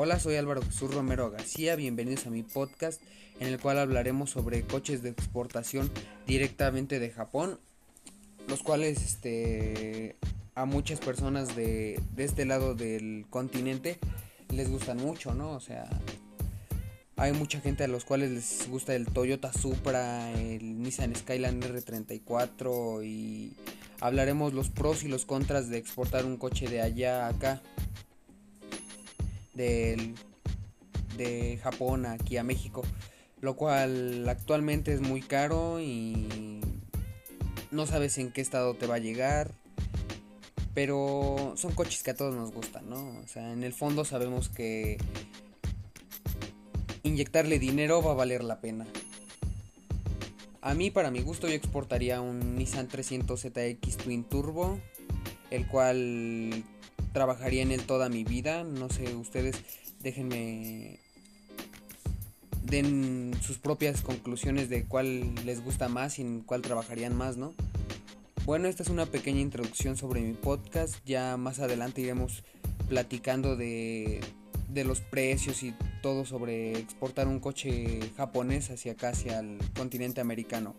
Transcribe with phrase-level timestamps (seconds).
[0.00, 3.02] Hola, soy Álvaro Jesús Romero García, bienvenidos a mi podcast
[3.40, 5.90] en el cual hablaremos sobre coches de exportación
[6.24, 7.58] directamente de Japón,
[8.46, 10.14] los cuales este,
[10.54, 13.98] a muchas personas de, de este lado del continente
[14.50, 15.50] les gustan mucho, ¿no?
[15.50, 15.90] O sea,
[17.16, 23.04] hay mucha gente a los cuales les gusta el Toyota Supra, el Nissan Skyline R34
[23.04, 23.56] y
[23.98, 27.62] hablaremos los pros y los contras de exportar un coche de allá a acá
[29.58, 32.82] de Japón aquí a México,
[33.40, 36.60] lo cual actualmente es muy caro y
[37.70, 39.52] no sabes en qué estado te va a llegar,
[40.74, 43.18] pero son coches que a todos nos gustan, ¿no?
[43.18, 44.96] O sea, en el fondo sabemos que
[47.02, 48.86] inyectarle dinero va a valer la pena.
[50.60, 54.78] A mí, para mi gusto, yo exportaría un Nissan 300ZX Twin Turbo,
[55.50, 56.64] el cual
[57.18, 58.62] trabajaría en él toda mi vida.
[58.62, 59.56] No sé, ustedes
[60.04, 61.00] déjenme
[62.62, 67.54] den sus propias conclusiones de cuál les gusta más y cuál trabajarían más, ¿no?
[68.46, 70.94] Bueno, esta es una pequeña introducción sobre mi podcast.
[71.04, 72.44] Ya más adelante iremos
[72.88, 74.20] platicando de,
[74.68, 80.20] de los precios y todo sobre exportar un coche japonés hacia acá, hacia el continente
[80.20, 80.76] americano.